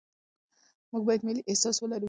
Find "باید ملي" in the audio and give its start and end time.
1.07-1.41